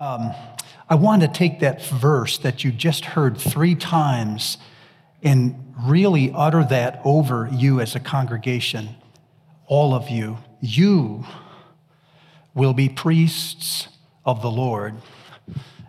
[0.00, 0.32] Um,
[0.88, 4.56] I want to take that verse that you just heard three times
[5.22, 8.96] and really utter that over you as a congregation,
[9.66, 10.38] all of you.
[10.62, 11.26] You
[12.54, 13.88] will be priests
[14.24, 14.94] of the Lord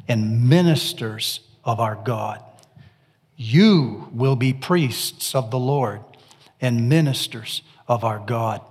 [0.09, 2.43] and ministers of our God.
[3.37, 6.01] You will be priests of the Lord
[6.59, 8.61] and ministers of our God.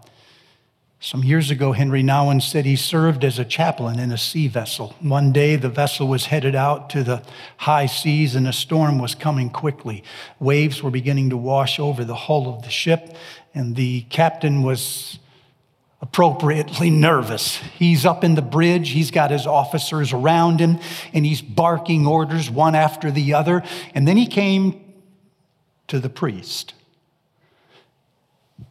[1.03, 4.95] Some years ago, Henri Nouwen said he served as a chaplain in a sea vessel.
[5.01, 7.23] One day, the vessel was headed out to the
[7.57, 10.05] high seas and a storm was coming quickly.
[10.39, 13.17] Waves were beginning to wash over the hull of the ship,
[13.55, 15.19] and the captain was
[16.03, 17.57] appropriately nervous.
[17.57, 20.79] He's up in the bridge, he's got his officers around him,
[21.15, 23.63] and he's barking orders one after the other.
[23.95, 24.79] And then he came
[25.89, 26.75] to the priest,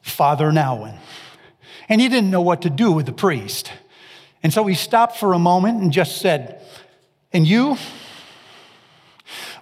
[0.03, 0.99] Father Nouwen.
[1.89, 3.71] And he didn't know what to do with the priest.
[4.43, 6.61] And so he stopped for a moment and just said,
[7.33, 7.77] And you?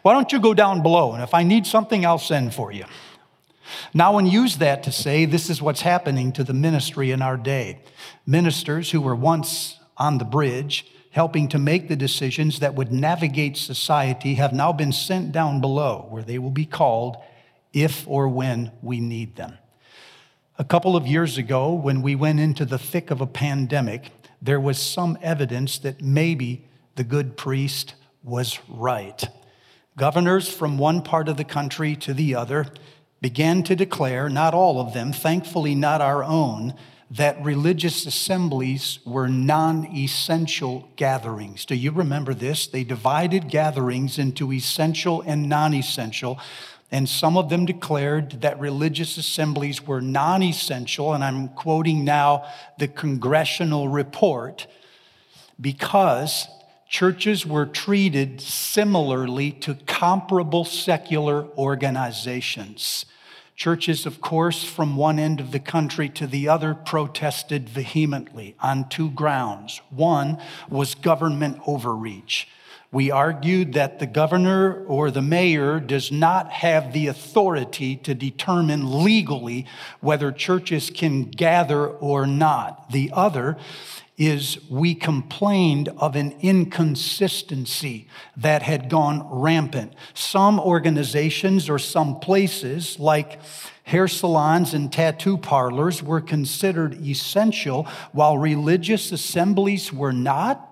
[0.02, 1.14] Why don't you go down below?
[1.14, 2.86] And if I need something, I'll send for you.
[3.94, 7.80] Nouwen used that to say this is what's happening to the ministry in our day.
[8.26, 13.58] Ministers who were once on the bridge, helping to make the decisions that would navigate
[13.58, 17.18] society, have now been sent down below, where they will be called
[17.74, 19.58] if or when we need them.
[20.60, 24.10] A couple of years ago, when we went into the thick of a pandemic,
[24.42, 29.24] there was some evidence that maybe the good priest was right.
[29.98, 32.66] Governors from one part of the country to the other
[33.22, 36.74] began to declare, not all of them, thankfully not our own,
[37.12, 41.66] that religious assemblies were non essential gatherings.
[41.66, 42.66] Do you remember this?
[42.66, 46.40] They divided gatherings into essential and non essential
[46.92, 52.46] and some of them declared that religious assemblies were non essential, and I'm quoting now
[52.78, 54.68] the congressional report,
[55.60, 56.48] because
[56.88, 63.06] churches were treated similarly to comparable secular organizations.
[63.58, 68.88] Churches, of course, from one end of the country to the other protested vehemently on
[68.88, 69.82] two grounds.
[69.90, 70.38] One
[70.70, 72.48] was government overreach.
[72.92, 79.04] We argued that the governor or the mayor does not have the authority to determine
[79.04, 79.66] legally
[80.00, 82.92] whether churches can gather or not.
[82.92, 83.58] The other
[84.18, 89.94] is we complained of an inconsistency that had gone rampant.
[90.14, 93.40] Some organizations or some places, like
[93.84, 100.67] hair salons and tattoo parlors, were considered essential, while religious assemblies were not.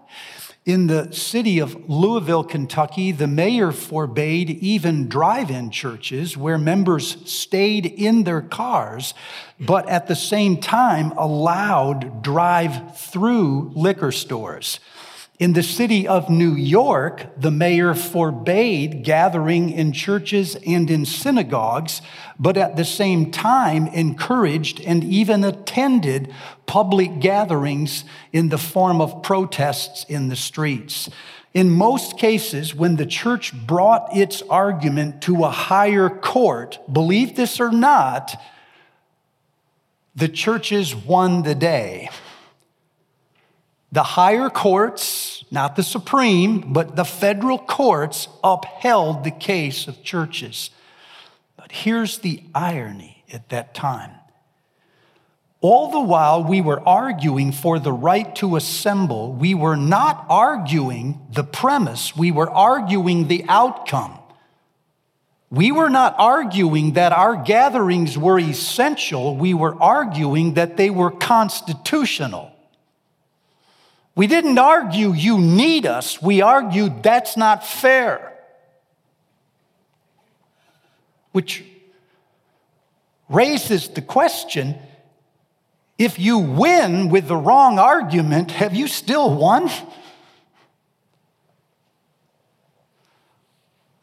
[0.65, 7.17] In the city of Louisville, Kentucky, the mayor forbade even drive in churches where members
[7.31, 9.13] stayed in their cars,
[9.59, 14.79] but at the same time allowed drive through liquor stores.
[15.37, 22.01] In the city of New York, the mayor forbade gathering in churches and in synagogues,
[22.39, 26.33] but at the same time encouraged and even attended
[26.67, 31.09] public gatherings in the form of protests in the streets.
[31.53, 37.59] In most cases, when the church brought its argument to a higher court, believe this
[37.59, 38.41] or not,
[40.15, 42.09] the churches won the day.
[43.95, 50.69] The higher courts, not the Supreme, but the federal courts upheld the case of churches.
[51.55, 54.11] But here's the irony at that time.
[55.61, 61.21] All the while we were arguing for the right to assemble, we were not arguing
[61.31, 64.19] the premise, we were arguing the outcome.
[65.49, 71.11] We were not arguing that our gatherings were essential, we were arguing that they were
[71.11, 72.51] constitutional.
[74.15, 78.31] We didn't argue you need us, we argued that's not fair.
[81.33, 81.65] Which
[83.27, 84.75] raises the question
[85.97, 89.69] if you win with the wrong argument, have you still won?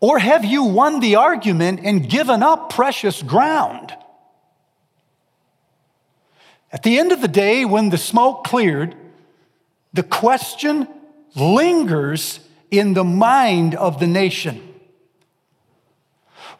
[0.01, 3.95] Or have you won the argument and given up precious ground?
[6.73, 8.97] At the end of the day, when the smoke cleared,
[9.93, 10.89] the question
[11.35, 12.41] lingers
[12.71, 14.61] in the mind of the nation.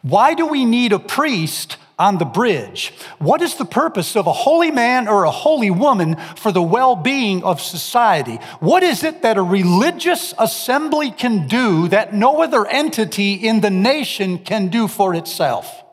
[0.01, 2.93] Why do we need a priest on the bridge?
[3.19, 6.95] What is the purpose of a holy man or a holy woman for the well
[6.95, 8.35] being of society?
[8.59, 13.69] What is it that a religious assembly can do that no other entity in the
[13.69, 15.83] nation can do for itself?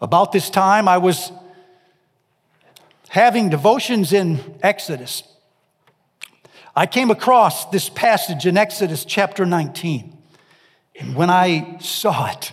[0.00, 1.30] About this time, I was
[3.14, 5.22] having devotions in Exodus.
[6.74, 10.18] I came across this passage in Exodus chapter 19.
[10.98, 12.52] And when I saw it,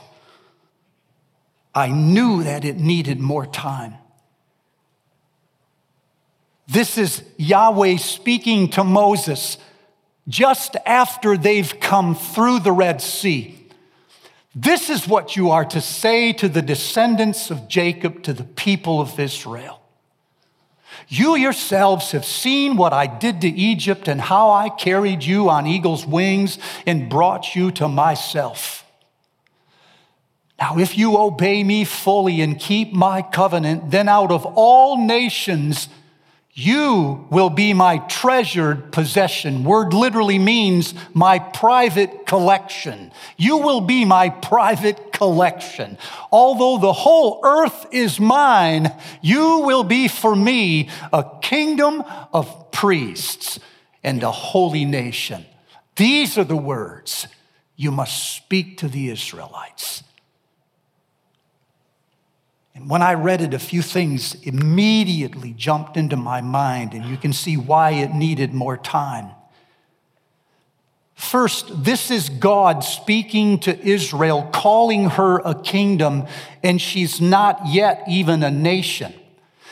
[1.73, 3.95] I knew that it needed more time.
[6.67, 9.57] This is Yahweh speaking to Moses
[10.27, 13.57] just after they've come through the Red Sea.
[14.53, 19.01] This is what you are to say to the descendants of Jacob, to the people
[19.01, 19.80] of Israel.
[21.07, 25.67] You yourselves have seen what I did to Egypt and how I carried you on
[25.67, 28.85] eagle's wings and brought you to myself.
[30.59, 35.89] Now, if you obey me fully and keep my covenant, then out of all nations,
[36.61, 39.63] you will be my treasured possession.
[39.63, 43.11] Word literally means my private collection.
[43.35, 45.97] You will be my private collection.
[46.31, 53.59] Although the whole earth is mine, you will be for me a kingdom of priests
[54.03, 55.45] and a holy nation.
[55.95, 57.27] These are the words
[57.75, 60.03] you must speak to the Israelites.
[62.81, 67.15] And when I read it, a few things immediately jumped into my mind, and you
[67.15, 69.29] can see why it needed more time.
[71.13, 76.25] First, this is God speaking to Israel, calling her a kingdom,
[76.63, 79.13] and she's not yet even a nation.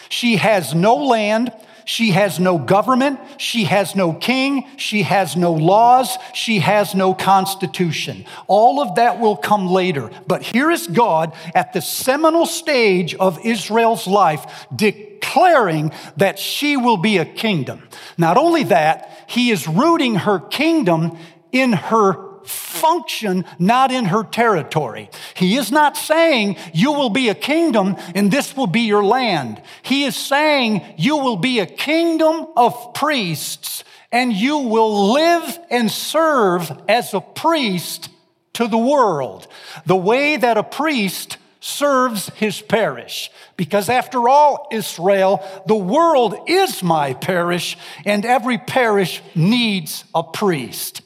[0.10, 1.52] She has no land,
[1.90, 3.20] she has no government.
[3.38, 4.68] She has no king.
[4.78, 6.20] She has no laws.
[6.36, 8.26] She has no constitution.
[8.46, 10.12] All of that will come later.
[10.28, 16.98] But here is God at the seminal stage of Israel's life declaring that she will
[16.98, 17.82] be a kingdom.
[18.20, 21.18] Not only that, he is rooting her kingdom
[21.52, 25.10] in her function, not in her territory.
[25.36, 29.62] He is not saying you will be a kingdom and this will be your land.
[29.82, 35.92] He is saying you will be a kingdom of priests and you will live and
[35.92, 38.10] serve as a priest
[38.54, 39.48] to the world,
[39.86, 43.32] the way that a priest serves his parish.
[43.58, 51.02] Because after all, Israel, the world is my parish, and every parish needs a priest.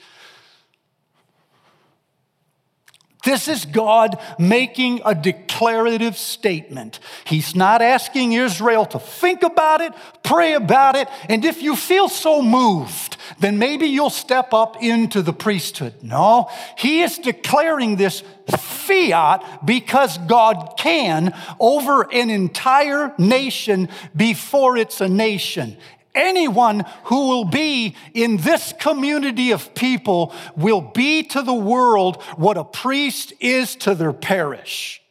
[3.23, 6.99] This is God making a declarative statement.
[7.25, 9.93] He's not asking Israel to think about it,
[10.23, 15.21] pray about it, and if you feel so moved, then maybe you'll step up into
[15.21, 15.93] the priesthood.
[16.01, 24.99] No, he is declaring this fiat because God can over an entire nation before it's
[25.01, 25.77] a nation.
[26.15, 32.57] Anyone who will be in this community of people will be to the world what
[32.57, 35.01] a priest is to their parish.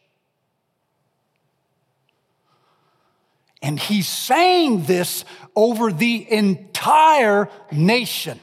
[3.61, 5.23] And he's saying this
[5.55, 8.39] over the entire nation.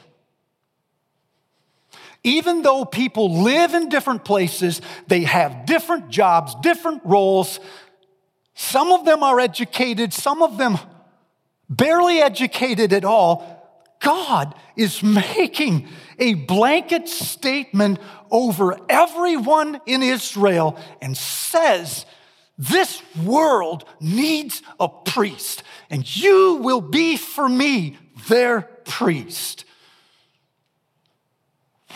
[2.23, 7.59] Even though people live in different places, they have different jobs, different roles.
[8.53, 10.77] Some of them are educated, some of them
[11.71, 13.57] barely educated at all,
[13.99, 15.87] God is making
[16.19, 22.05] a blanket statement over everyone in Israel and says,
[22.57, 27.97] This world needs a priest, and you will be for me
[28.27, 29.65] their priest.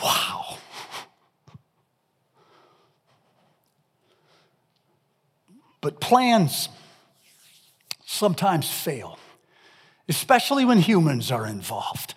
[0.02, 0.58] Wow.
[5.82, 6.70] But plans
[8.06, 9.20] sometimes fail
[10.08, 12.14] especially when humans are involved.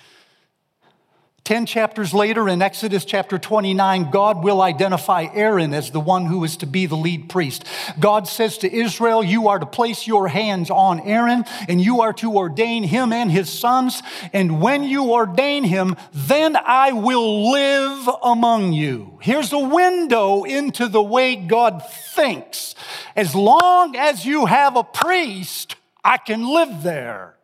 [1.49, 6.45] Ten chapters later, in Exodus chapter 29, God will identify Aaron as the one who
[6.45, 7.65] is to be the lead priest.
[7.99, 12.13] God says to Israel, You are to place your hands on Aaron, and you are
[12.13, 14.03] to ordain him and his sons.
[14.35, 19.19] And when you ordain him, then I will live among you.
[19.23, 21.83] Here's a window into the way God
[22.15, 22.75] thinks.
[23.17, 27.38] As long as you have a priest, I can live there.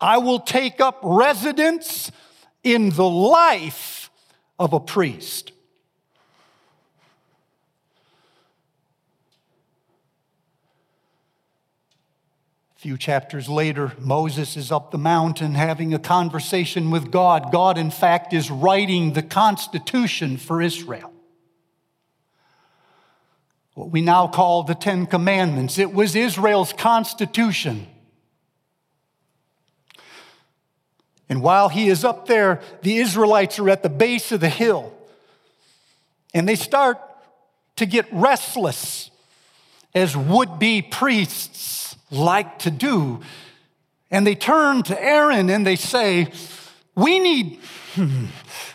[0.00, 2.10] I will take up residence
[2.62, 4.10] in the life
[4.58, 5.52] of a priest.
[12.76, 17.50] A few chapters later, Moses is up the mountain having a conversation with God.
[17.50, 21.12] God, in fact, is writing the Constitution for Israel.
[23.74, 25.78] What we now call the Ten Commandments.
[25.78, 27.86] It was Israel's Constitution.
[31.28, 34.92] And while he is up there, the Israelites are at the base of the hill.
[36.32, 37.00] And they start
[37.76, 39.10] to get restless
[39.94, 43.20] as would be priests like to do.
[44.10, 46.28] And they turn to Aaron and they say,
[46.94, 47.58] We need,
[47.94, 48.26] hmm,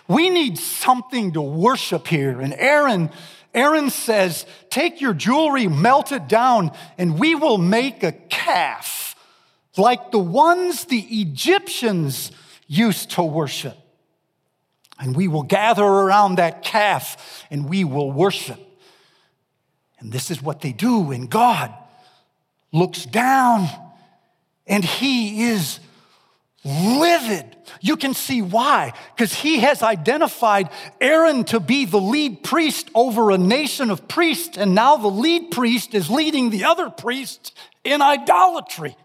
[0.08, 2.42] we need something to worship here.
[2.42, 3.12] And Aaron,
[3.54, 9.16] Aaron says, Take your jewelry, melt it down, and we will make a calf
[9.78, 12.32] like the ones the Egyptians
[12.72, 13.78] used to worship.
[14.98, 18.60] And we will gather around that calf and we will worship.
[20.00, 21.12] And this is what they do.
[21.12, 21.74] And God
[22.72, 23.68] looks down
[24.66, 25.82] and he is
[26.64, 27.58] livid.
[27.82, 30.70] You can see why, because he has identified
[31.02, 35.52] Aaron to be the lead priest over a nation of priests, and now the lead
[35.52, 37.52] priest is leading the other priests
[37.84, 38.96] in idolatry.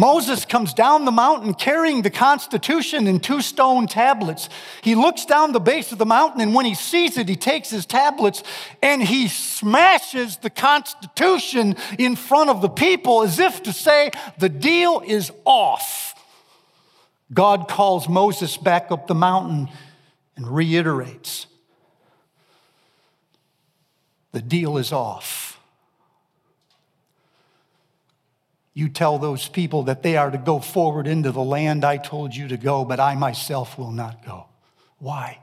[0.00, 4.48] Moses comes down the mountain carrying the Constitution in two stone tablets.
[4.80, 7.68] He looks down the base of the mountain, and when he sees it, he takes
[7.68, 8.42] his tablets
[8.82, 14.48] and he smashes the Constitution in front of the people as if to say, The
[14.48, 16.14] deal is off.
[17.30, 19.68] God calls Moses back up the mountain
[20.34, 21.46] and reiterates,
[24.32, 25.59] The deal is off.
[28.80, 32.34] You tell those people that they are to go forward into the land I told
[32.34, 34.46] you to go, but I myself will not go.
[34.96, 35.38] Why?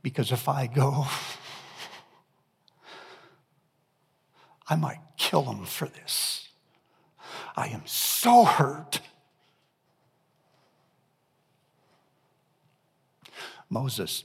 [0.00, 1.06] Because if I go,
[4.66, 6.48] I might kill them for this.
[7.54, 9.02] I am so hurt.
[13.68, 14.24] Moses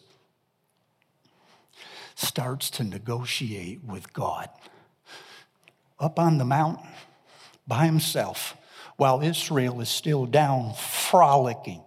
[2.15, 4.47] starts to negotiate with God
[6.01, 6.89] up on the mountain
[7.67, 8.57] by himself
[8.97, 11.81] while Israel is still down frolicking.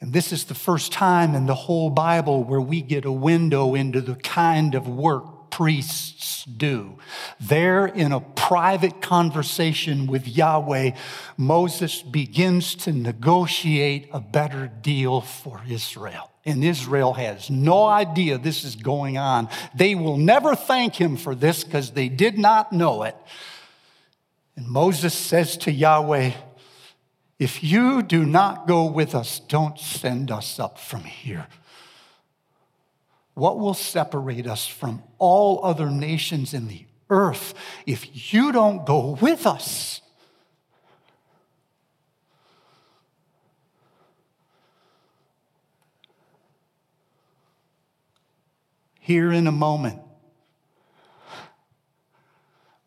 [0.00, 3.74] And this is the first time in the whole Bible where we get a window
[3.74, 6.98] into the kind of work priests do.
[7.40, 10.92] There, in a private conversation with Yahweh,
[11.36, 18.64] Moses begins to negotiate a better deal for Israel and Israel has no idea this
[18.64, 19.48] is going on.
[19.74, 23.16] They will never thank him for this because they did not know it.
[24.56, 26.32] And Moses says to Yahweh,
[27.38, 31.46] If you do not go with us, don't send us up from here.
[33.34, 37.54] What will separate us from all other nations in the earth
[37.86, 40.00] if you don't go with us?
[49.08, 50.02] Here in a moment,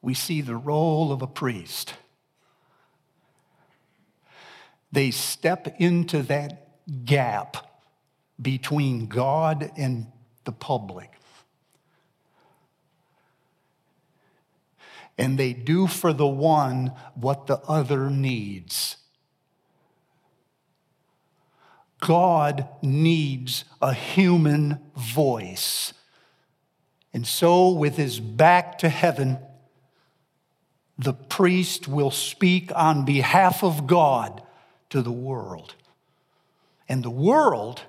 [0.03, 1.95] we see the role of a priest.
[4.91, 7.81] They step into that gap
[8.39, 10.11] between God and
[10.43, 11.09] the public.
[15.17, 18.97] And they do for the one what the other needs.
[21.99, 25.93] God needs a human voice
[27.13, 29.37] and so, with his back to heaven,
[30.97, 34.41] the priest will speak on behalf of God
[34.89, 35.75] to the world.
[36.87, 37.81] And the world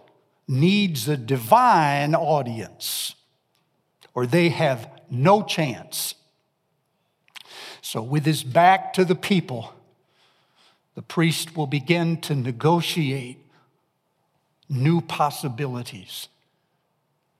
[0.48, 3.14] needs a divine audience,
[4.14, 6.14] or they have no chance.
[7.80, 9.72] So, with his back to the people,
[10.94, 13.38] the priest will begin to negotiate
[14.68, 16.28] new possibilities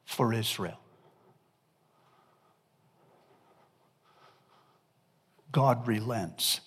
[0.05, 0.82] for Israel.
[5.53, 6.61] God relents.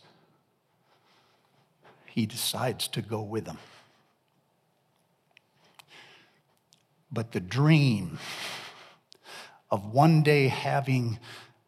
[2.06, 3.58] He decides to go with them.
[7.12, 8.20] But the dream
[9.72, 11.20] of one day having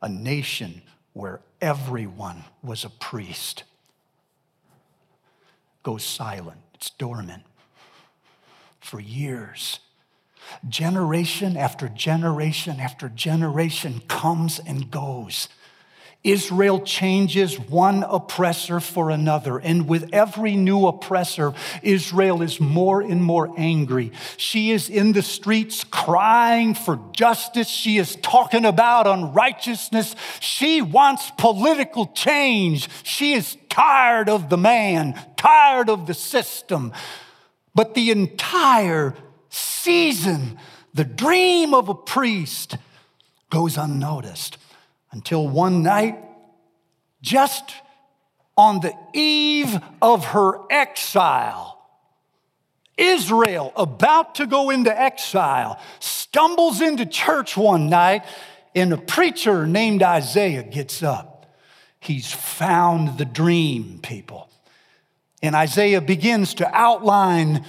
[0.02, 0.84] a nation
[1.14, 3.64] where everyone was a priest
[5.84, 7.44] goes silent, it's dormant
[8.80, 9.80] for years.
[10.68, 15.50] Generation after generation after generation comes and goes.
[16.28, 19.58] Israel changes one oppressor for another.
[19.58, 24.12] And with every new oppressor, Israel is more and more angry.
[24.36, 27.70] She is in the streets crying for justice.
[27.70, 30.16] She is talking about unrighteousness.
[30.42, 32.90] She wants political change.
[33.04, 36.92] She is tired of the man, tired of the system.
[37.74, 39.16] But the entire
[39.50, 40.60] season,
[40.94, 42.76] the dream of a priest
[43.50, 44.58] goes unnoticed
[45.18, 46.16] until one night,
[47.24, 47.74] just
[48.56, 51.84] on the eve of her exile,
[53.00, 58.26] Israel, about to go into exile, stumbles into church one night,
[58.76, 61.48] and a preacher named Isaiah gets up.
[62.00, 64.52] He's found the dream, people.
[65.42, 67.66] And Isaiah begins to outline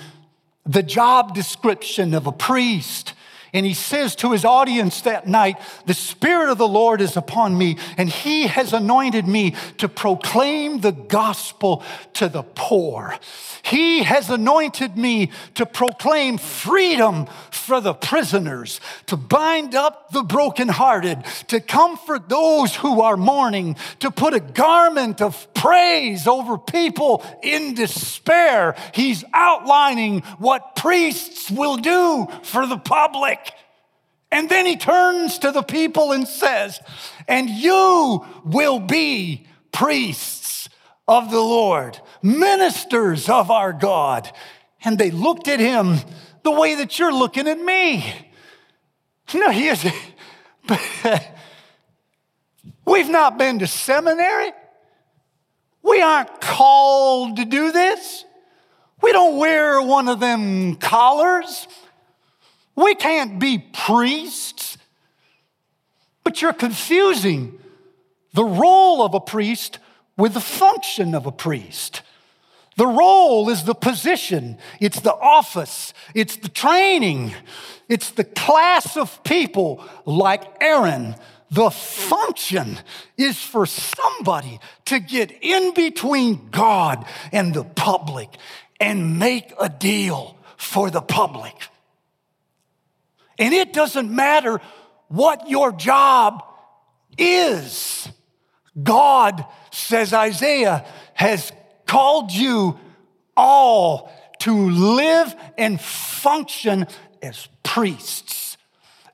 [0.66, 3.14] the job description of a priest
[3.52, 7.56] and he says to his audience that night, The Spirit of the Lord is upon
[7.56, 11.82] me, and he has anointed me to proclaim the gospel
[12.14, 13.16] to the poor.
[13.62, 21.24] He has anointed me to proclaim freedom for the prisoners, to bind up the brokenhearted,
[21.48, 27.74] to comfort those who are mourning, to put a garment of praise over people in
[27.74, 28.74] despair.
[28.94, 33.37] He's outlining what priests will do for the public.
[34.30, 36.80] And then he turns to the people and says,
[37.26, 40.68] And you will be priests
[41.06, 44.30] of the Lord, ministers of our God.
[44.84, 45.96] And they looked at him
[46.42, 48.04] the way that you're looking at me.
[49.34, 49.86] No, he is.
[52.84, 54.52] We've not been to seminary.
[55.82, 58.24] We aren't called to do this.
[59.00, 61.66] We don't wear one of them collars.
[62.78, 64.78] We can't be priests.
[66.22, 67.58] But you're confusing
[68.34, 69.80] the role of a priest
[70.16, 72.02] with the function of a priest.
[72.76, 77.34] The role is the position, it's the office, it's the training,
[77.88, 81.16] it's the class of people like Aaron.
[81.50, 82.78] The function
[83.16, 88.28] is for somebody to get in between God and the public
[88.78, 91.54] and make a deal for the public.
[93.38, 94.60] And it doesn't matter
[95.08, 96.42] what your job
[97.16, 98.08] is.
[98.80, 101.52] God, says Isaiah, has
[101.86, 102.78] called you
[103.36, 106.86] all to live and function
[107.22, 108.56] as priests.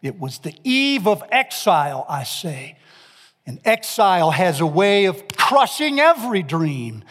[0.03, 2.77] It was the eve of exile, I say.
[3.47, 7.05] And exile has a way of crushing every dream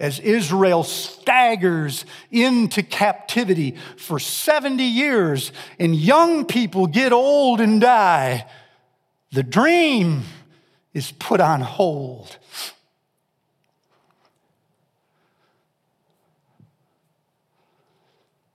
[0.00, 8.46] as Israel staggers into captivity for 70 years and young people get old and die,
[9.30, 10.22] the dream
[10.92, 12.38] is put on hold.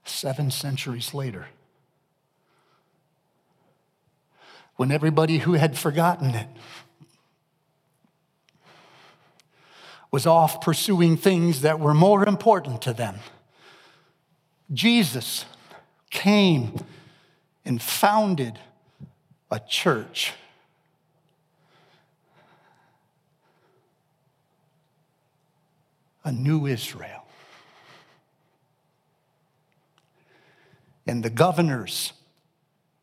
[0.04, 1.46] Seven centuries later,
[4.76, 6.48] when everybody who had forgotten it
[10.10, 13.16] was off pursuing things that were more important to them.
[14.72, 15.44] Jesus
[16.10, 16.84] came
[17.64, 18.58] and founded
[19.50, 20.32] a church.
[26.24, 27.24] A new Israel.
[31.06, 32.12] And the governors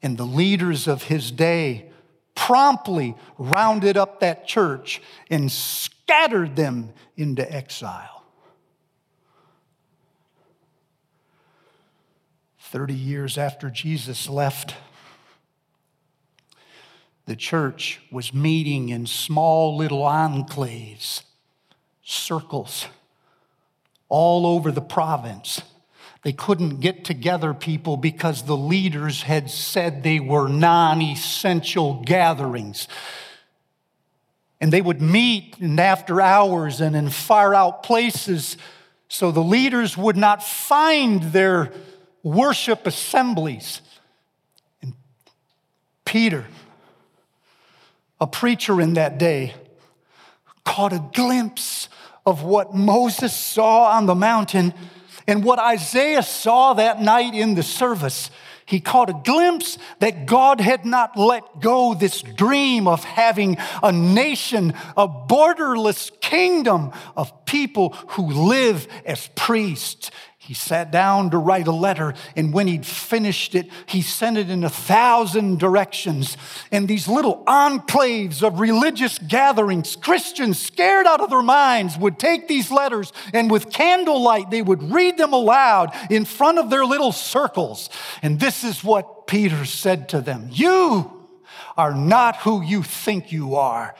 [0.01, 1.89] and the leaders of his day
[2.35, 5.51] promptly rounded up that church and
[6.07, 8.23] scattered them into exile.
[12.59, 14.73] 30 years after Jesus left,
[17.25, 21.23] the church was meeting in small little enclaves,
[22.03, 22.87] circles,
[24.07, 25.61] all over the province.
[26.23, 32.87] They couldn't get together, people, because the leaders had said they were non essential gatherings.
[34.59, 38.57] And they would meet in after hours and in far out places
[39.07, 41.71] so the leaders would not find their
[42.23, 43.81] worship assemblies.
[44.81, 44.93] And
[46.05, 46.45] Peter,
[48.19, 49.53] a preacher in that day,
[50.65, 51.87] caught a glimpse
[52.25, 54.73] of what Moses saw on the mountain
[55.27, 58.29] and what Isaiah saw that night in the service
[58.67, 63.93] he caught a glimpse that God had not let go this dream of having a
[63.93, 70.11] nation, a borderless kingdom of people who live as priests
[70.47, 74.49] he sat down to write a letter, and when he'd finished it, he sent it
[74.49, 76.37] in a thousand directions.
[76.71, 82.47] And these little enclaves of religious gatherings, Christians scared out of their minds, would take
[82.47, 87.11] these letters and with candlelight, they would read them aloud in front of their little
[87.11, 87.89] circles.
[88.21, 91.27] And this is what Peter said to them You
[91.75, 93.95] are not who you think you are,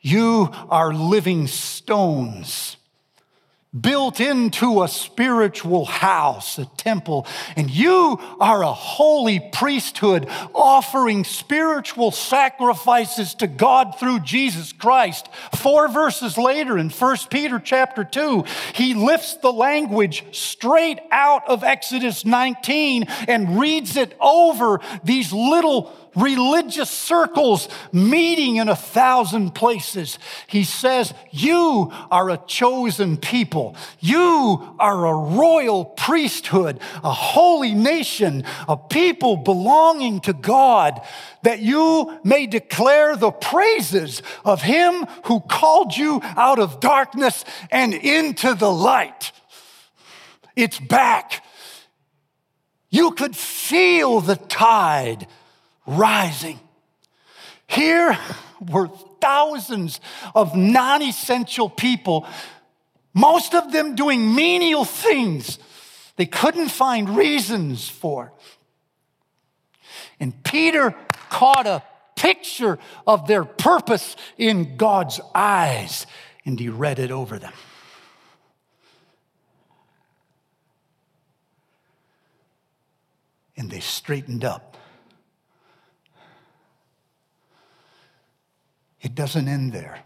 [0.00, 2.78] you are living stones
[3.80, 12.10] built into a spiritual house, a temple, and you are a holy priesthood offering spiritual
[12.10, 15.28] sacrifices to God through Jesus Christ.
[15.54, 21.64] Four verses later in 1 Peter chapter 2, he lifts the language straight out of
[21.64, 30.18] Exodus 19 and reads it over these little religious circles meeting in a thousand places.
[30.46, 33.76] He says, You are a chosen people.
[34.00, 41.00] You are a royal priesthood, a holy nation, a people belonging to God,
[41.42, 47.92] that you may declare the praises of Him who called you out of darkness and
[47.94, 49.32] into the light.
[50.56, 51.44] It's back.
[52.88, 55.26] You could feel the tide
[55.86, 56.60] rising.
[57.66, 58.18] Here
[58.60, 58.88] were
[59.20, 60.00] thousands
[60.34, 62.26] of non essential people,
[63.14, 65.58] most of them doing menial things
[66.16, 68.32] they couldn't find reasons for.
[70.18, 70.94] And Peter
[71.28, 71.82] caught a
[72.16, 76.06] picture of their purpose in God's eyes
[76.46, 77.52] and he read it over them.
[83.56, 84.76] And they straightened up.
[89.00, 90.00] It doesn't end there.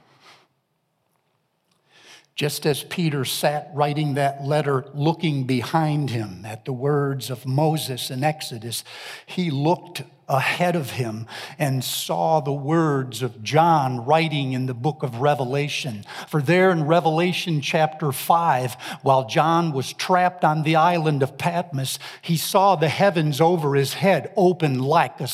[2.34, 8.10] Just as Peter sat writing that letter, looking behind him at the words of Moses
[8.10, 8.82] in Exodus,
[9.26, 11.26] he looked ahead of him
[11.58, 16.04] and saw the words of John writing in the book of Revelation.
[16.28, 21.98] For there in Revelation chapter 5, while John was trapped on the island of Patmos,
[22.22, 25.28] he saw the heavens over his head open like a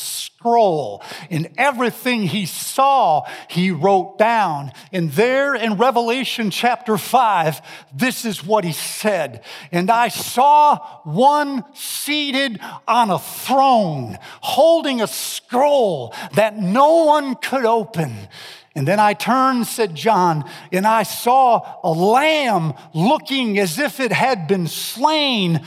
[0.47, 1.03] scroll.
[1.29, 4.71] And everything he saw, he wrote down.
[4.91, 7.61] And there in Revelation chapter 5,
[7.93, 9.43] this is what he said.
[9.71, 17.35] And I saw one seated on a throne, holding holding a scroll that no one
[17.35, 18.13] could open.
[18.75, 24.11] And then I turned, said John, and I saw a lamb looking as if it
[24.11, 25.61] had been slain,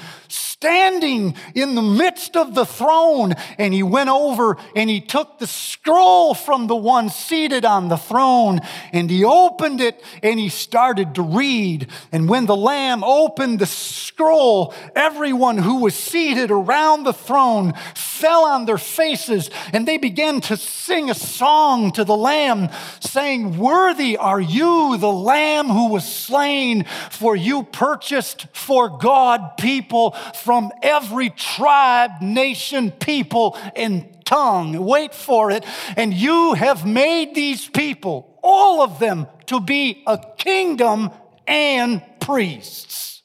[0.61, 3.33] standing in the midst of the throne.
[3.57, 7.97] And he went over and he took the scroll from the one seated on the
[7.97, 8.61] throne
[8.93, 11.87] and he opened it and he started to read.
[12.13, 18.45] And when the Lamb opened the scroll, everyone who was seated around the throne fell
[18.45, 22.69] on their faces and they began to sing a song to the Lamb,
[23.01, 30.11] saying, Worthy are you, the Lamb who was slain, for you purchased for God people
[30.51, 34.85] from every tribe, nation, people, and tongue.
[34.85, 35.65] Wait for it.
[35.97, 41.11] And you have made these people, all of them, to be a kingdom
[41.47, 43.23] and priests.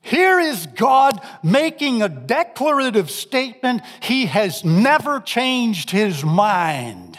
[0.00, 3.82] Here is God making a declarative statement.
[3.98, 7.18] He has never changed his mind.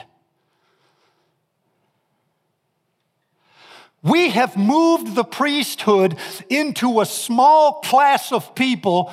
[4.06, 6.16] We have moved the priesthood
[6.48, 9.12] into a small class of people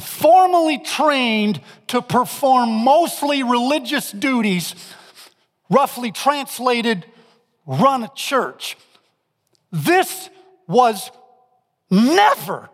[0.00, 4.74] formally trained to perform mostly religious duties,
[5.68, 7.04] roughly translated,
[7.66, 8.78] run a church.
[9.72, 10.30] This
[10.66, 11.10] was
[11.90, 12.70] never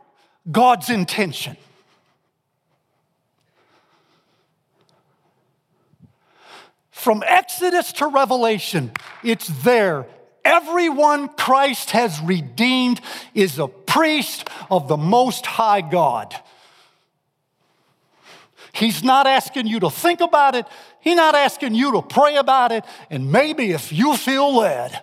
[0.49, 1.57] God's intention.
[6.93, 8.93] From Exodus to Revelation,
[9.25, 10.07] it's there
[10.47, 13.01] Everyone Christ has redeemed
[13.35, 16.33] is a priest of the Most High God.
[18.73, 20.65] He's not asking you to think about it.
[21.01, 22.85] He's not asking you to pray about it.
[23.11, 25.03] And maybe if you feel led,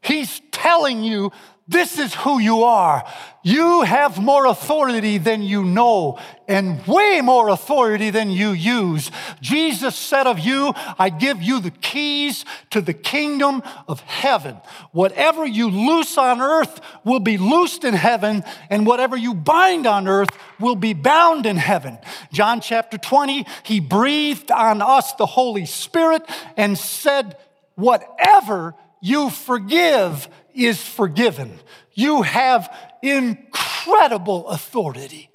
[0.00, 1.32] He's telling you
[1.68, 3.04] this is who you are.
[3.42, 9.10] You have more authority than you know, and way more authority than you use.
[9.42, 14.56] Jesus said of you, I give you the keys to the kingdom of heaven.
[14.92, 20.08] Whatever you loose on earth will be loosed in heaven, and whatever you bind on
[20.08, 21.98] earth will be bound in heaven.
[22.32, 26.22] John chapter 20, he breathed on us the Holy Spirit
[26.56, 27.36] and said,
[27.74, 30.28] Whatever you forgive
[30.58, 31.60] is forgiven.
[31.94, 35.30] You have incredible authority.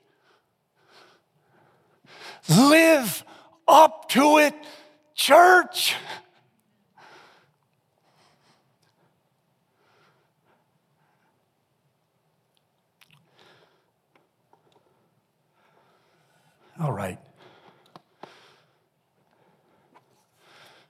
[2.49, 3.23] Live
[3.67, 4.53] up to it,
[5.15, 5.95] church.
[16.81, 17.17] All right.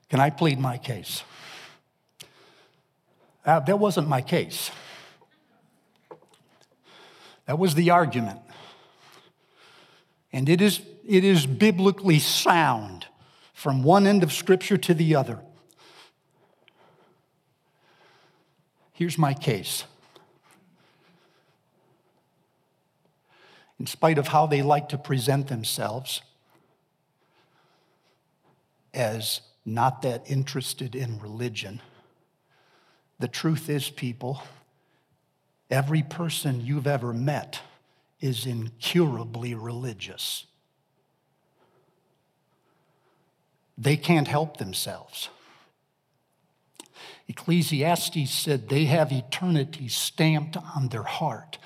[0.08, 1.22] Can I plead my case?
[3.44, 4.70] Uh, that wasn't my case.
[7.46, 8.40] That was the argument.
[10.32, 13.06] And it is, it is biblically sound
[13.52, 15.40] from one end of Scripture to the other.
[18.92, 19.84] Here's my case.
[23.78, 26.22] In spite of how they like to present themselves
[28.94, 31.82] as not that interested in religion,
[33.18, 34.42] the truth is, people,
[35.70, 37.60] every person you've ever met
[38.20, 40.46] is incurably religious.
[43.76, 45.28] They can't help themselves.
[47.28, 51.58] Ecclesiastes said they have eternity stamped on their heart,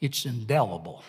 [0.00, 1.04] it's indelible.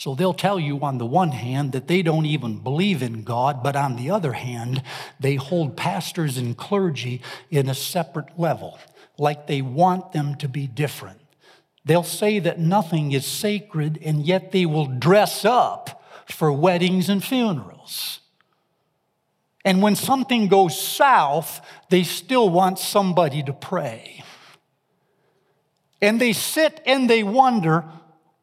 [0.00, 3.62] So they'll tell you on the one hand that they don't even believe in God,
[3.62, 4.82] but on the other hand,
[5.20, 8.78] they hold pastors and clergy in a separate level,
[9.18, 11.20] like they want them to be different.
[11.84, 17.22] They'll say that nothing is sacred, and yet they will dress up for weddings and
[17.22, 18.20] funerals.
[19.66, 21.60] And when something goes south,
[21.90, 24.24] they still want somebody to pray.
[26.00, 27.84] And they sit and they wonder,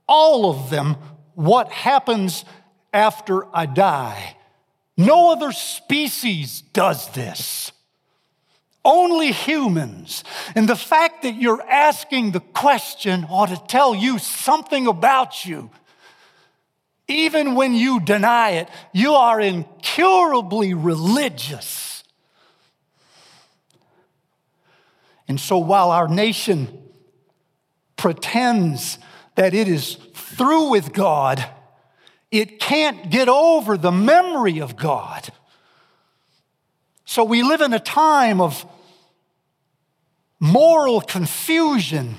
[0.08, 0.98] all of them,
[1.38, 2.44] what happens
[2.92, 4.36] after I die.
[4.98, 7.72] No other species does this.
[8.84, 10.24] Only humans.
[10.56, 15.70] And the fact that you're asking the question ought to tell you something about you.
[17.08, 22.04] Even when you deny it, you are incurably religious.
[25.28, 26.68] And so while our nation
[27.96, 28.98] pretends
[29.36, 29.98] that it is
[30.38, 31.44] through with God,
[32.32, 35.30] it can't get over the memory of God.
[37.06, 38.66] So we live in a time of
[40.40, 42.16] moral confusion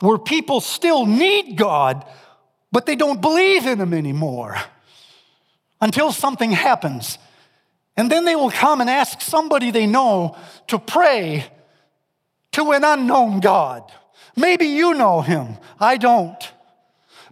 [0.00, 2.06] where people still need God,
[2.72, 4.56] but they don't believe in Him anymore
[5.80, 7.18] until something happens.
[7.96, 10.36] And then they will come and ask somebody they know
[10.68, 11.46] to pray
[12.52, 13.92] to an unknown God.
[14.36, 16.52] Maybe you know Him, I don't.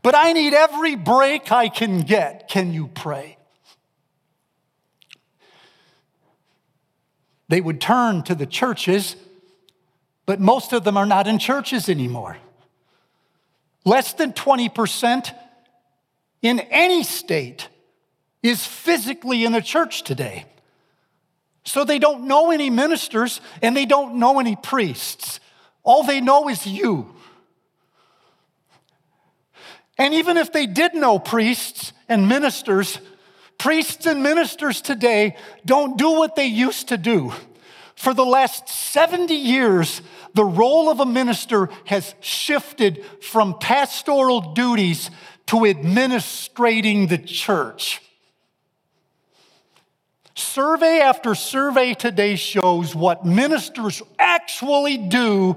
[0.06, 2.46] But I need every break I can get.
[2.48, 3.38] Can you pray?
[7.48, 9.16] They would turn to the churches,
[10.24, 12.36] but most of them are not in churches anymore.
[13.84, 15.34] Less than 20%
[16.40, 17.68] in any state
[18.44, 20.46] is physically in a church today.
[21.64, 25.40] So they don't know any ministers and they don't know any priests.
[25.82, 27.15] All they know is you.
[29.98, 32.98] And even if they did know priests and ministers,
[33.58, 37.32] priests and ministers today don't do what they used to do.
[37.94, 40.02] For the last 70 years,
[40.34, 45.10] the role of a minister has shifted from pastoral duties
[45.46, 48.02] to administrating the church.
[50.34, 55.56] Survey after survey today shows what ministers actually do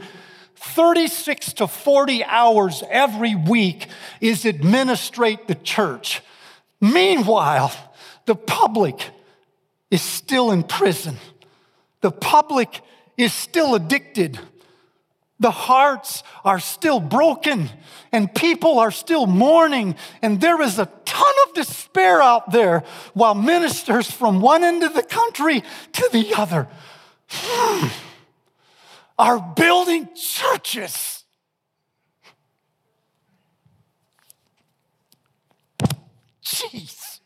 [0.62, 3.88] 36 to 40 hours every week
[4.20, 6.22] is administrate the church.
[6.82, 7.72] Meanwhile,
[8.26, 9.10] the public
[9.90, 11.16] is still in prison.
[12.02, 12.82] The public
[13.18, 14.38] is still addicted.
[15.40, 17.70] The hearts are still broken
[18.12, 19.96] and people are still mourning.
[20.22, 24.94] And there is a ton of despair out there while ministers from one end of
[24.94, 26.68] the country to the other
[27.30, 27.88] hmm.
[29.20, 31.26] Are building churches.
[36.42, 37.20] Jeez.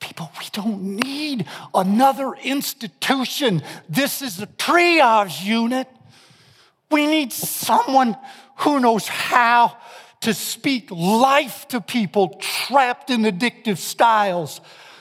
[0.00, 3.62] People, we don't need another institution.
[3.86, 5.88] This is a triage unit.
[6.90, 8.16] We need someone
[8.60, 9.76] who knows how
[10.20, 14.60] to speak life to people trapped in addictive styles.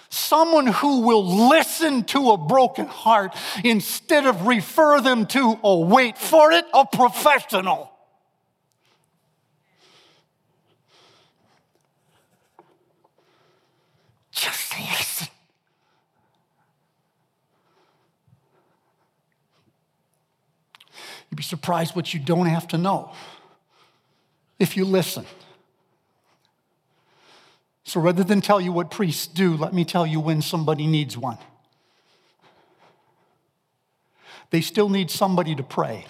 [0.09, 6.17] Someone who will listen to a broken heart instead of refer them to, oh, wait
[6.17, 7.91] for it, a professional.
[14.31, 15.27] Just listen.
[21.29, 23.11] You'd be surprised what you don't have to know
[24.65, 25.27] if you listen.
[27.83, 31.15] So rather than tell you what priests do, let me tell you when somebody needs
[31.15, 31.37] one.
[34.49, 36.07] They still need somebody to pray.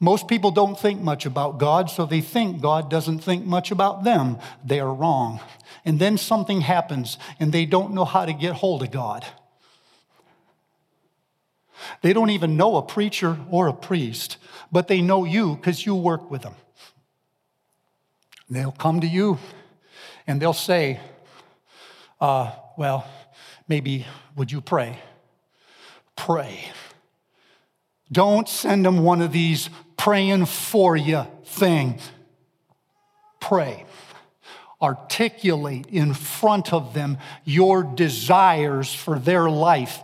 [0.00, 4.02] Most people don't think much about God, so they think God doesn't think much about
[4.02, 4.38] them.
[4.64, 5.40] They are wrong.
[5.84, 9.26] And then something happens, and they don't know how to get hold of God.
[12.00, 14.38] They don't even know a preacher or a priest,
[14.72, 16.54] but they know you because you work with them.
[18.48, 19.38] They'll come to you
[20.26, 20.98] and they'll say,
[22.20, 23.06] uh, Well,
[23.68, 24.98] maybe would you pray?
[26.16, 26.64] Pray.
[28.10, 31.98] Don't send them one of these praying for you thing.
[33.40, 33.84] Pray.
[34.80, 40.00] Articulate in front of them your desires for their life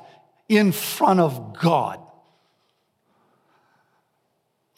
[0.49, 2.01] in front of God.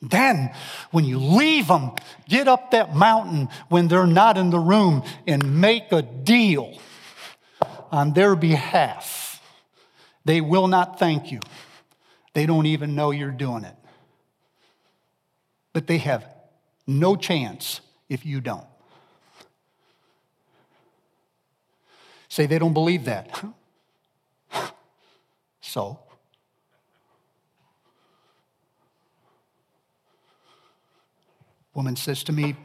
[0.02, 0.50] Then,
[0.92, 1.92] when you leave them,
[2.28, 6.78] get up that mountain when they're not in the room and make a deal
[7.92, 9.42] on their behalf.
[10.24, 11.40] They will not thank you.
[12.32, 13.74] They don't even know you're doing it.
[15.72, 16.24] But they have
[16.86, 18.66] no chance if you don't.
[22.28, 23.44] Say they don't believe that.
[25.60, 25.98] so,
[31.74, 32.56] woman says to me,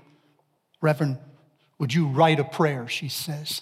[0.81, 1.17] Reverend,
[1.79, 2.87] would you write a prayer?
[2.87, 3.61] She says,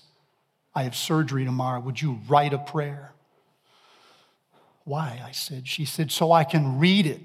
[0.75, 1.79] I have surgery tomorrow.
[1.79, 3.13] Would you write a prayer?
[4.83, 5.21] Why?
[5.25, 5.67] I said.
[5.67, 7.21] She said, so I can read it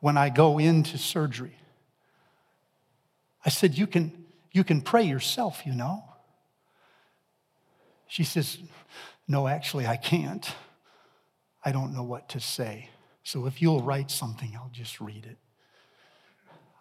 [0.00, 1.56] when I go into surgery.
[3.44, 4.12] I said, you can,
[4.52, 6.04] you can pray yourself, you know.
[8.06, 8.58] She says,
[9.26, 10.46] no, actually, I can't.
[11.64, 12.90] I don't know what to say.
[13.24, 15.38] So if you'll write something, I'll just read it.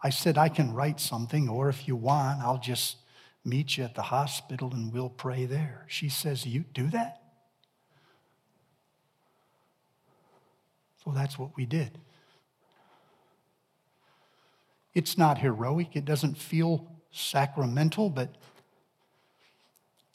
[0.03, 2.97] I said, I can write something, or if you want, I'll just
[3.45, 5.85] meet you at the hospital and we'll pray there.
[5.87, 7.21] She says, You do that?
[11.03, 11.97] So that's what we did.
[14.93, 18.35] It's not heroic, it doesn't feel sacramental, but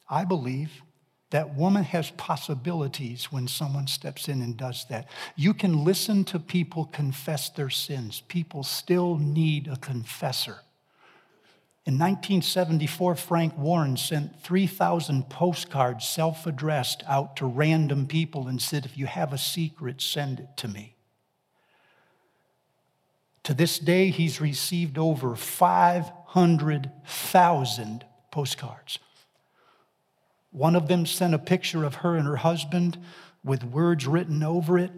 [0.08, 0.82] I believe
[1.30, 5.08] that woman has possibilities when someone steps in and does that.
[5.34, 8.22] You can listen to people confess their sins.
[8.28, 10.58] People still need a confessor.
[11.84, 18.84] In 1974, Frank Warren sent 3,000 postcards, self addressed, out to random people and said,
[18.84, 20.94] If you have a secret, send it to me.
[23.44, 28.98] To this day, he's received over 500,000 postcards.
[30.56, 32.96] One of them sent a picture of her and her husband
[33.44, 34.90] with words written over it.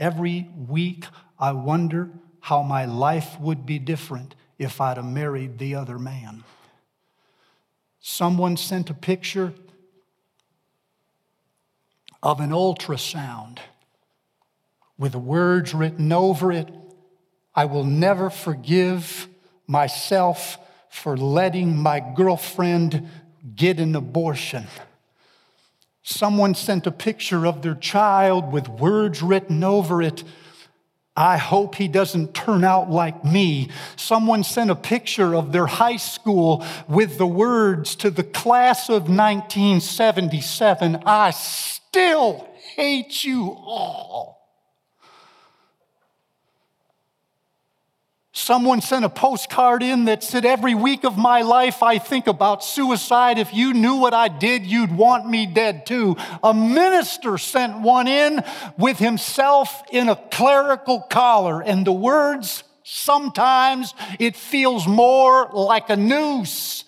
[0.00, 1.04] Every week,
[1.38, 6.42] I wonder how my life would be different if I'd have married the other man.
[8.00, 9.54] Someone sent a picture
[12.20, 13.58] of an ultrasound
[14.98, 16.68] with words written over it
[17.54, 19.28] I will never forgive
[19.68, 20.58] myself
[20.90, 23.08] for letting my girlfriend
[23.54, 24.66] get an abortion.
[26.08, 30.22] Someone sent a picture of their child with words written over it
[31.16, 33.70] I hope he doesn't turn out like me.
[33.96, 39.08] Someone sent a picture of their high school with the words to the class of
[39.08, 44.35] 1977 I still hate you all.
[48.36, 52.62] Someone sent a postcard in that said, Every week of my life I think about
[52.62, 53.38] suicide.
[53.38, 56.18] If you knew what I did, you'd want me dead too.
[56.42, 58.44] A minister sent one in
[58.76, 65.96] with himself in a clerical collar, and the words, Sometimes it feels more like a
[65.96, 66.84] noose.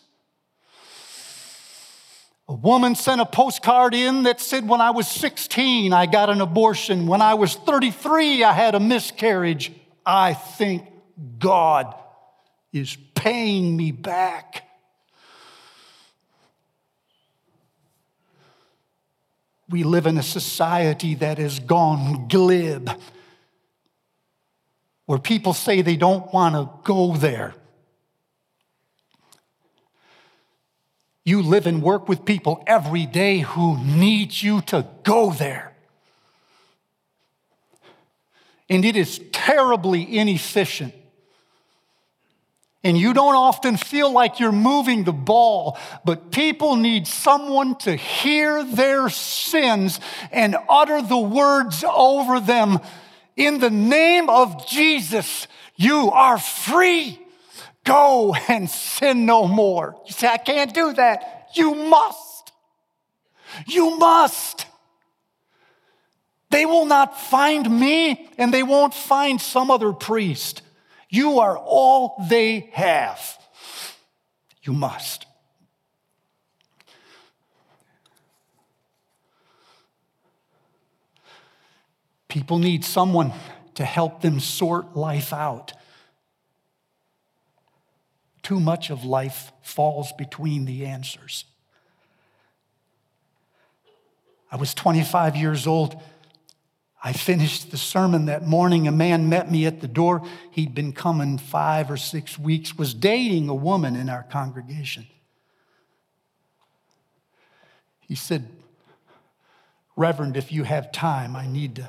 [2.47, 6.43] A woman sent a postcard in that said, When I was 16, I got an
[6.43, 7.07] abortion.
[7.07, 9.73] When I was 33, I had a miscarriage.
[10.05, 10.85] I think
[11.39, 11.95] God
[12.73, 14.65] is paying me back.
[19.69, 22.91] We live in a society that has gone glib,
[25.07, 27.55] where people say they don't want to go there.
[31.25, 35.75] You live and work with people every day who need you to go there.
[38.71, 40.95] And it is terribly inefficient
[42.85, 47.97] and you don't often feel like you're moving the ball, but people need someone to
[47.97, 49.99] hear their sins
[50.31, 52.79] and utter the words over them.
[53.37, 57.21] In the name of Jesus, you are free.
[57.85, 59.97] Go and sin no more.
[60.07, 61.49] You say, I can't do that.
[61.55, 62.53] You must.
[63.67, 64.67] You must.
[66.51, 70.63] They will not find me and they won't find some other priest.
[71.09, 73.39] You are all they have.
[74.63, 75.27] You must.
[82.29, 83.33] People need someone
[83.75, 85.73] to help them sort life out.
[88.43, 91.45] Too much of life falls between the answers.
[94.51, 96.01] I was 25 years old.
[97.03, 98.89] I finished the sermon that morning.
[98.89, 100.23] A man met me at the door.
[100.51, 105.07] He'd been coming five or six weeks, was dating a woman in our congregation.
[108.01, 108.49] He said,
[109.97, 111.89] Reverend, if you have time, I need to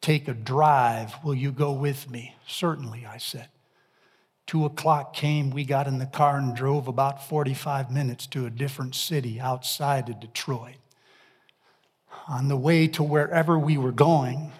[0.00, 1.14] take a drive.
[1.24, 2.34] Will you go with me?
[2.46, 3.48] Certainly, I said.
[4.46, 5.50] Two o'clock came.
[5.50, 10.08] We got in the car and drove about 45 minutes to a different city outside
[10.08, 10.81] of Detroit.
[12.28, 14.52] On the way to wherever we were going,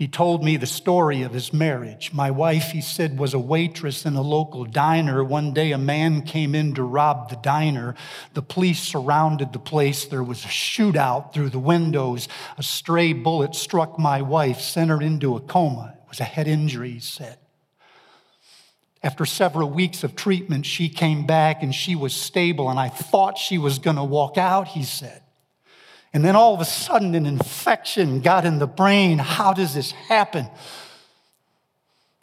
[0.00, 2.10] he told me the story of his marriage.
[2.14, 5.22] My wife, he said, was a waitress in a local diner.
[5.22, 7.94] One day, a man came in to rob the diner.
[8.32, 10.06] The police surrounded the place.
[10.06, 12.28] There was a shootout through the windows.
[12.56, 15.94] A stray bullet struck my wife, sent her into a coma.
[16.02, 17.36] It was a head injury, he said.
[19.02, 23.36] After several weeks of treatment, she came back and she was stable, and I thought
[23.36, 25.22] she was going to walk out, he said.
[26.12, 29.18] And then all of a sudden, an infection got in the brain.
[29.18, 30.48] How does this happen?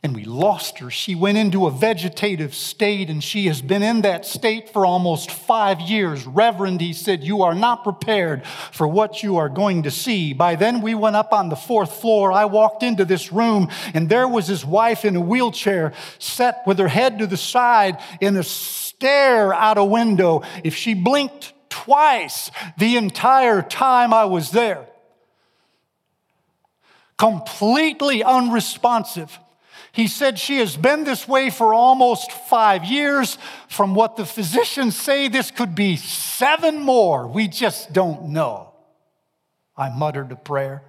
[0.03, 0.91] And we lost her.
[0.91, 5.31] She went into a vegetative state, and she has been in that state for almost
[5.31, 6.27] five years.
[6.27, 10.33] Reverend, he said, You are not prepared for what you are going to see.
[10.33, 12.31] By then, we went up on the fourth floor.
[12.31, 16.77] I walked into this room, and there was his wife in a wheelchair, set with
[16.77, 20.43] her head to the side in a stare out a window.
[20.63, 21.53] If she blinked
[21.85, 24.85] twice the entire time I was there.
[27.17, 29.39] Completely unresponsive.
[29.91, 33.37] He said she has been this way for almost five years.
[33.67, 37.27] From what the physicians say, this could be seven more.
[37.27, 38.73] We just don't know.
[39.75, 40.83] I muttered a prayer,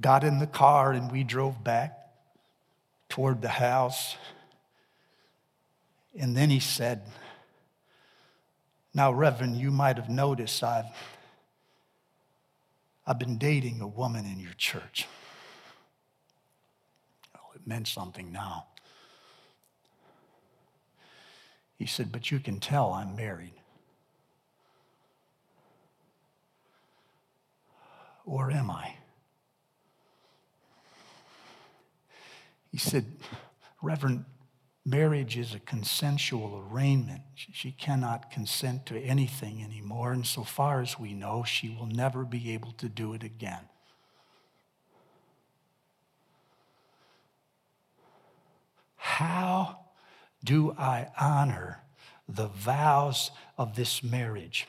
[0.00, 1.96] got in the car, and we drove back
[3.08, 4.16] toward the house.
[6.18, 7.02] And then he said,
[8.98, 10.86] now, Reverend, you might have noticed I've,
[13.06, 15.06] I've been dating a woman in your church.
[17.36, 18.66] Oh, it meant something now.
[21.76, 23.52] He said, But you can tell I'm married.
[28.26, 28.94] Or am I?
[32.72, 33.06] He said,
[33.80, 34.24] Reverend,
[34.84, 37.22] Marriage is a consensual arraignment.
[37.34, 42.24] She cannot consent to anything anymore, and so far as we know, she will never
[42.24, 43.68] be able to do it again.
[48.96, 49.80] How
[50.44, 51.82] do I honor
[52.28, 54.68] the vows of this marriage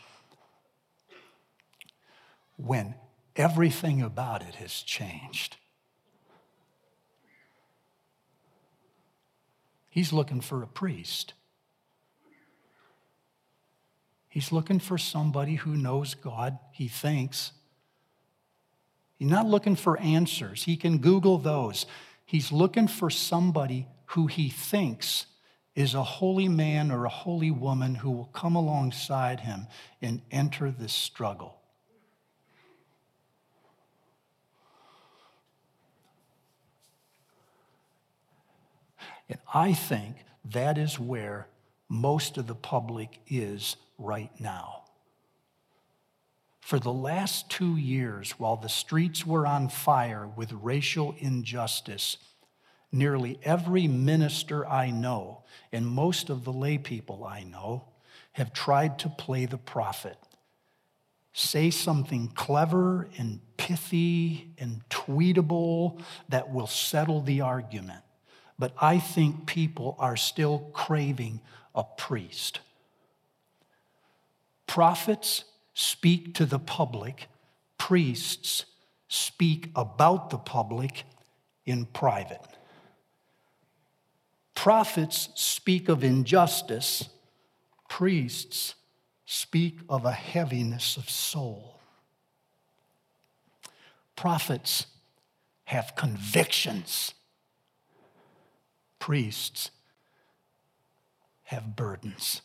[2.57, 2.95] when
[3.35, 5.57] everything about it has changed?
[9.89, 11.33] He's looking for a priest.
[14.27, 17.51] He's looking for somebody who knows God, he thinks.
[19.17, 20.63] He's not looking for answers.
[20.63, 21.85] He can Google those.
[22.25, 25.25] He's looking for somebody who he thinks
[25.75, 29.67] is a holy man or a holy woman who will come alongside him
[30.01, 31.58] and enter this struggle.
[39.29, 40.15] And I think
[40.45, 41.47] that is where
[41.87, 44.83] most of the public is right now.
[46.59, 52.17] For the last two years, while the streets were on fire with racial injustice,
[52.91, 57.85] nearly every minister I know and most of the lay people I know
[58.33, 60.17] have tried to play the prophet.
[61.33, 68.03] Say something clever and pithy and tweetable that will settle the argument
[68.59, 71.39] but I think people are still craving
[71.73, 72.59] a priest.
[74.67, 77.29] Prophets speak to the public,
[77.77, 78.65] priests
[79.07, 81.05] speak about the public
[81.65, 82.41] in private.
[84.53, 87.07] Prophets speak of injustice,
[87.87, 88.75] priests
[89.25, 91.79] speak of a heaviness of soul.
[94.17, 94.87] Prophets
[95.63, 97.13] have convictions
[98.99, 99.71] priests
[101.43, 102.41] have burdens.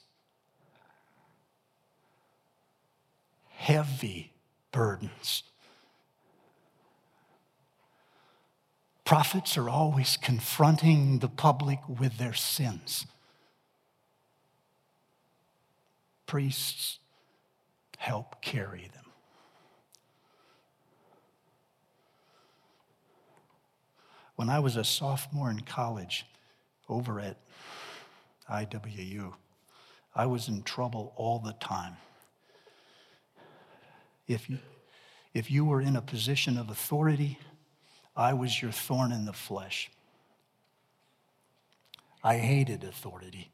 [3.50, 4.32] Heavy
[4.72, 5.42] burdens.
[9.04, 13.06] Prophets are always confronting the public with their sins.
[16.26, 16.98] Priests
[17.98, 19.04] help carry them.
[24.36, 26.24] When I was a sophomore in college
[26.88, 27.36] over at
[28.50, 29.32] IWU,
[30.14, 31.96] I was in trouble all the time.
[34.28, 34.58] If you,
[35.32, 37.38] if you were in a position of authority,
[38.16, 39.90] I was your thorn in the flesh.
[42.22, 43.50] I hated authority,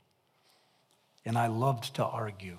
[1.24, 2.58] and I loved to argue.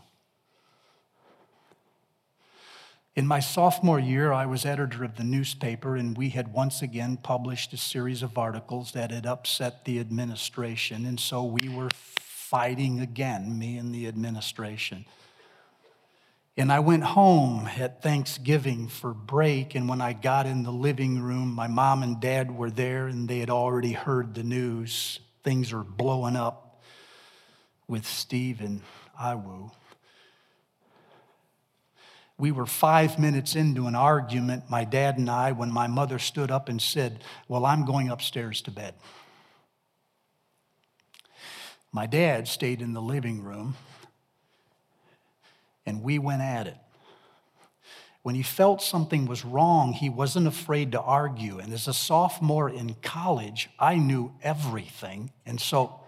[3.14, 7.18] In my sophomore year, I was editor of the newspaper, and we had once again
[7.18, 11.06] published a series of articles that had upset the administration.
[11.06, 11.90] And so we were
[12.22, 15.04] fighting again, me and the administration.
[16.56, 19.76] And I went home at Thanksgiving for break.
[19.76, 23.28] And when I got in the living room, my mom and dad were there and
[23.28, 25.20] they had already heard the news.
[25.44, 26.82] Things are blowing up
[27.88, 28.82] with Steve and
[29.20, 29.72] IWU.
[32.42, 36.50] We were five minutes into an argument, my dad and I, when my mother stood
[36.50, 38.96] up and said, Well, I'm going upstairs to bed.
[41.92, 43.76] My dad stayed in the living room
[45.86, 46.78] and we went at it.
[48.24, 51.60] When he felt something was wrong, he wasn't afraid to argue.
[51.60, 55.32] And as a sophomore in college, I knew everything.
[55.46, 56.00] And so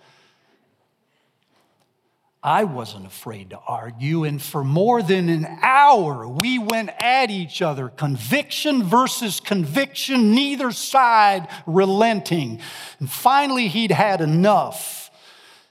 [2.44, 4.26] I wasn't afraid to argue.
[4.26, 10.72] And for more than an hour, we went at each other conviction versus conviction, neither
[10.72, 12.60] side relenting.
[13.00, 15.10] And finally, he'd had enough.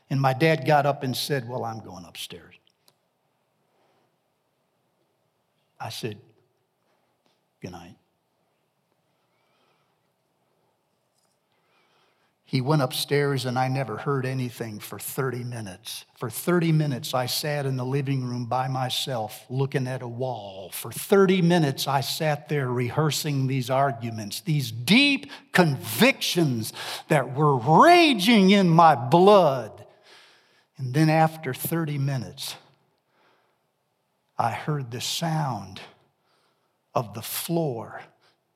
[0.08, 2.54] And my dad got up and said, Well, I'm going upstairs.
[5.78, 6.16] I said,
[7.60, 7.96] Good night.
[12.52, 16.04] He went upstairs and I never heard anything for 30 minutes.
[16.18, 20.70] For 30 minutes, I sat in the living room by myself looking at a wall.
[20.70, 26.74] For 30 minutes, I sat there rehearsing these arguments, these deep convictions
[27.08, 29.86] that were raging in my blood.
[30.76, 32.54] And then after 30 minutes,
[34.36, 35.80] I heard the sound
[36.94, 38.02] of the floor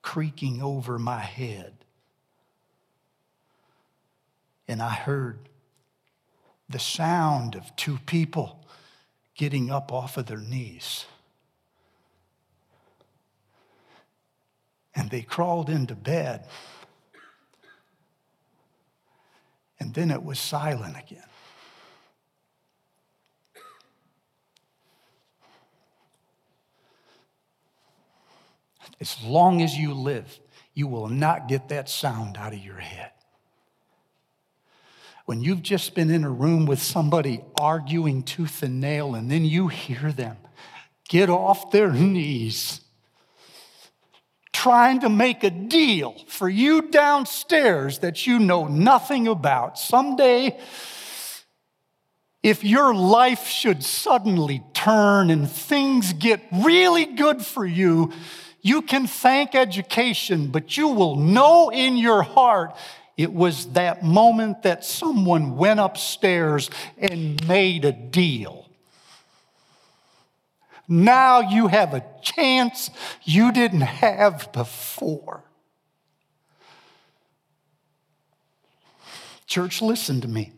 [0.03, 1.76] creaking over my head.
[4.67, 5.49] And I heard
[6.69, 8.65] the sound of two people
[9.35, 11.05] getting up off of their knees.
[14.95, 16.45] And they crawled into bed.
[19.79, 21.23] And then it was silent again.
[28.99, 30.39] As long as you live,
[30.73, 33.11] you will not get that sound out of your head.
[35.27, 39.43] When you've just been in a room with somebody arguing tooth and nail, and then
[39.43, 40.37] you hear them
[41.09, 42.79] get off their knees,
[44.53, 49.77] trying to make a deal for you downstairs that you know nothing about.
[49.77, 50.57] Someday,
[52.41, 58.13] if your life should suddenly turn and things get really good for you,
[58.61, 62.73] you can thank education, but you will know in your heart
[63.17, 68.69] it was that moment that someone went upstairs and made a deal.
[70.87, 72.89] Now you have a chance
[73.23, 75.43] you didn't have before.
[79.47, 80.51] Church, listen to me.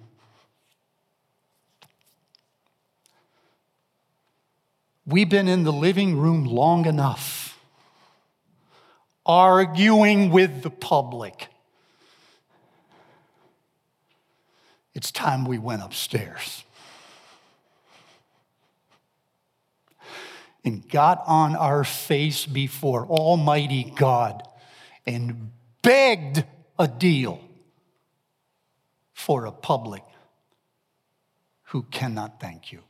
[5.06, 7.50] We've been in the living room long enough
[9.26, 11.50] arguing with the public.
[15.00, 16.66] It's time we went upstairs
[20.66, 24.44] and got on our face before Almighty God
[25.08, 26.44] and begged
[26.78, 27.40] a deal
[29.14, 30.04] for a public
[31.68, 32.84] who cannot thank you.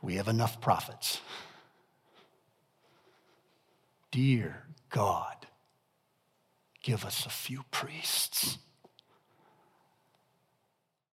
[0.00, 1.20] We have enough prophets.
[4.12, 5.43] Dear God,
[6.84, 8.58] give us a few priests.